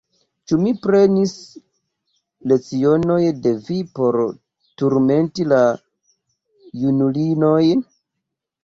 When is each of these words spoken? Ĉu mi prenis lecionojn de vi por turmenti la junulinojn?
Ĉu 0.51 0.57
mi 0.61 0.71
prenis 0.85 1.33
lecionojn 2.53 3.45
de 3.45 3.53
vi 3.69 3.79
por 4.01 4.19
turmenti 4.85 5.49
la 5.55 5.63
junulinojn? 6.85 7.89